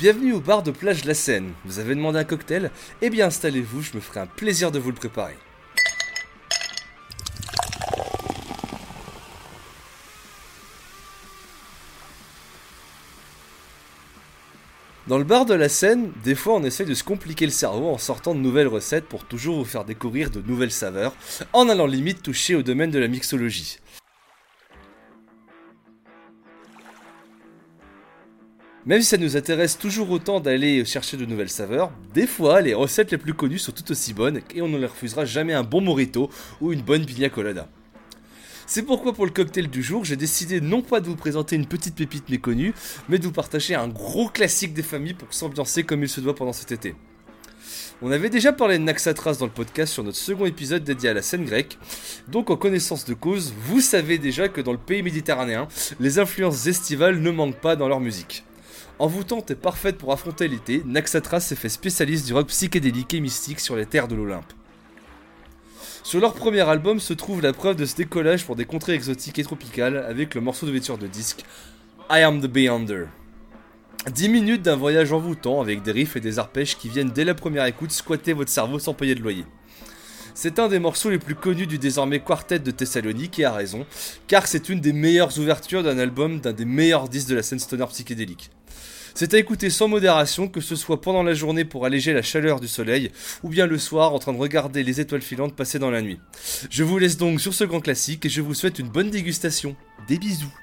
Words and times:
Bienvenue 0.00 0.32
au 0.32 0.40
bar 0.40 0.62
de 0.62 0.70
plage 0.70 1.04
La 1.04 1.12
Seine. 1.12 1.52
Vous 1.66 1.78
avez 1.78 1.94
demandé 1.94 2.18
un 2.18 2.24
cocktail 2.24 2.70
Eh 3.02 3.10
bien 3.10 3.26
installez-vous, 3.26 3.82
je 3.82 3.92
me 3.94 4.00
ferai 4.00 4.20
un 4.20 4.26
plaisir 4.26 4.72
de 4.72 4.78
vous 4.78 4.88
le 4.88 4.94
préparer. 4.94 5.36
Dans 15.06 15.18
le 15.18 15.24
bar 15.24 15.44
de 15.44 15.52
la 15.52 15.68
Seine, 15.68 16.12
des 16.24 16.34
fois 16.34 16.54
on 16.54 16.64
essaye 16.64 16.86
de 16.86 16.94
se 16.94 17.04
compliquer 17.04 17.44
le 17.44 17.52
cerveau 17.52 17.90
en 17.90 17.98
sortant 17.98 18.34
de 18.34 18.40
nouvelles 18.40 18.68
recettes 18.68 19.04
pour 19.04 19.26
toujours 19.26 19.58
vous 19.58 19.66
faire 19.66 19.84
découvrir 19.84 20.30
de 20.30 20.40
nouvelles 20.40 20.70
saveurs, 20.70 21.14
en 21.52 21.68
allant 21.68 21.86
limite 21.86 22.22
toucher 22.22 22.54
au 22.54 22.62
domaine 22.62 22.90
de 22.90 22.98
la 22.98 23.08
mixologie. 23.08 23.80
Même 28.90 29.02
si 29.02 29.06
ça 29.06 29.18
nous 29.18 29.36
intéresse 29.36 29.78
toujours 29.78 30.10
autant 30.10 30.40
d'aller 30.40 30.84
chercher 30.84 31.16
de 31.16 31.24
nouvelles 31.24 31.48
saveurs, 31.48 31.92
des 32.12 32.26
fois 32.26 32.60
les 32.60 32.74
recettes 32.74 33.12
les 33.12 33.18
plus 33.18 33.34
connues 33.34 33.60
sont 33.60 33.70
tout 33.70 33.88
aussi 33.92 34.12
bonnes 34.12 34.40
et 34.52 34.62
on 34.62 34.68
ne 34.68 34.78
leur 34.78 34.90
refusera 34.90 35.24
jamais 35.24 35.52
un 35.52 35.62
bon 35.62 35.80
morito 35.80 36.28
ou 36.60 36.72
une 36.72 36.82
bonne 36.82 37.06
pina 37.06 37.28
colada. 37.28 37.68
C'est 38.66 38.82
pourquoi 38.82 39.12
pour 39.12 39.26
le 39.26 39.30
cocktail 39.30 39.68
du 39.68 39.80
jour, 39.80 40.04
j'ai 40.04 40.16
décidé 40.16 40.60
non 40.60 40.82
pas 40.82 40.98
de 40.98 41.06
vous 41.06 41.14
présenter 41.14 41.54
une 41.54 41.66
petite 41.66 41.94
pépite 41.94 42.28
méconnue, 42.30 42.74
mais 43.08 43.20
de 43.20 43.26
vous 43.26 43.32
partager 43.32 43.76
un 43.76 43.86
gros 43.86 44.28
classique 44.28 44.74
des 44.74 44.82
familles 44.82 45.14
pour 45.14 45.32
s'ambiancer 45.32 45.84
comme 45.84 46.02
il 46.02 46.08
se 46.08 46.20
doit 46.20 46.34
pendant 46.34 46.52
cet 46.52 46.72
été. 46.72 46.96
On 48.02 48.10
avait 48.10 48.28
déjà 48.28 48.52
parlé 48.52 48.76
de 48.76 48.82
Naxatras 48.82 49.36
dans 49.38 49.46
le 49.46 49.52
podcast 49.52 49.92
sur 49.92 50.02
notre 50.02 50.18
second 50.18 50.46
épisode 50.46 50.82
dédié 50.82 51.10
à 51.10 51.14
la 51.14 51.22
scène 51.22 51.44
grecque, 51.44 51.78
donc 52.26 52.50
en 52.50 52.56
connaissance 52.56 53.04
de 53.04 53.14
cause, 53.14 53.54
vous 53.68 53.80
savez 53.80 54.18
déjà 54.18 54.48
que 54.48 54.60
dans 54.60 54.72
le 54.72 54.78
pays 54.78 55.04
méditerranéen, 55.04 55.68
les 56.00 56.18
influences 56.18 56.66
estivales 56.66 57.20
ne 57.20 57.30
manquent 57.30 57.60
pas 57.60 57.76
dans 57.76 57.86
leur 57.86 58.00
musique. 58.00 58.42
Envoûtante 59.00 59.50
et 59.50 59.54
parfaite 59.54 59.96
pour 59.96 60.12
affronter 60.12 60.46
l'été, 60.46 60.82
Naxatras 60.84 61.40
s'est 61.40 61.56
fait 61.56 61.70
spécialiste 61.70 62.26
du 62.26 62.34
rock 62.34 62.48
psychédélique 62.48 63.14
et 63.14 63.20
mystique 63.20 63.58
sur 63.58 63.74
les 63.74 63.86
terres 63.86 64.08
de 64.08 64.14
l'Olympe. 64.14 64.52
Sur 66.02 66.20
leur 66.20 66.34
premier 66.34 66.60
album 66.68 67.00
se 67.00 67.14
trouve 67.14 67.40
la 67.40 67.54
preuve 67.54 67.76
de 67.76 67.86
ce 67.86 67.96
décollage 67.96 68.44
pour 68.44 68.56
des 68.56 68.66
contrées 68.66 68.92
exotiques 68.92 69.38
et 69.38 69.42
tropicales 69.42 69.96
avec 69.96 70.34
le 70.34 70.42
morceau 70.42 70.66
de 70.66 70.72
vêture 70.72 70.98
de 70.98 71.06
disque 71.06 71.46
I 72.10 72.20
Am 72.20 72.42
the 72.42 72.46
Beyonder. 72.46 73.06
10 74.12 74.28
minutes 74.28 74.62
d'un 74.62 74.76
voyage 74.76 75.14
envoûtant 75.14 75.62
avec 75.62 75.80
des 75.80 75.92
riffs 75.92 76.16
et 76.16 76.20
des 76.20 76.38
arpèges 76.38 76.76
qui 76.76 76.90
viennent 76.90 77.08
dès 77.08 77.24
la 77.24 77.34
première 77.34 77.64
écoute 77.64 77.92
squatter 77.92 78.34
votre 78.34 78.50
cerveau 78.50 78.78
sans 78.78 78.92
payer 78.92 79.14
de 79.14 79.22
loyer. 79.22 79.46
C'est 80.42 80.58
un 80.58 80.68
des 80.68 80.78
morceaux 80.78 81.10
les 81.10 81.18
plus 81.18 81.34
connus 81.34 81.66
du 81.66 81.76
désormais 81.76 82.20
quartet 82.20 82.60
de 82.60 82.70
Thessalonique 82.70 83.38
et 83.38 83.44
a 83.44 83.52
raison, 83.52 83.84
car 84.26 84.46
c'est 84.46 84.70
une 84.70 84.80
des 84.80 84.94
meilleures 84.94 85.38
ouvertures 85.38 85.82
d'un 85.82 85.98
album 85.98 86.40
d'un 86.40 86.54
des 86.54 86.64
meilleurs 86.64 87.10
disques 87.10 87.28
de 87.28 87.34
la 87.34 87.42
scène 87.42 87.58
stoner 87.58 87.84
psychédélique. 87.90 88.48
C'est 89.12 89.34
à 89.34 89.38
écouter 89.38 89.68
sans 89.68 89.86
modération, 89.86 90.48
que 90.48 90.62
ce 90.62 90.76
soit 90.76 91.02
pendant 91.02 91.22
la 91.22 91.34
journée 91.34 91.66
pour 91.66 91.84
alléger 91.84 92.14
la 92.14 92.22
chaleur 92.22 92.58
du 92.58 92.68
soleil, 92.68 93.10
ou 93.42 93.50
bien 93.50 93.66
le 93.66 93.76
soir 93.76 94.14
en 94.14 94.18
train 94.18 94.32
de 94.32 94.38
regarder 94.38 94.82
les 94.82 94.98
étoiles 94.98 95.20
filantes 95.20 95.54
passer 95.54 95.78
dans 95.78 95.90
la 95.90 96.00
nuit. 96.00 96.18
Je 96.70 96.84
vous 96.84 96.96
laisse 96.96 97.18
donc 97.18 97.38
sur 97.38 97.52
ce 97.52 97.64
grand 97.64 97.80
classique 97.80 98.24
et 98.24 98.30
je 98.30 98.40
vous 98.40 98.54
souhaite 98.54 98.78
une 98.78 98.88
bonne 98.88 99.10
dégustation. 99.10 99.76
Des 100.08 100.16
bisous 100.16 100.54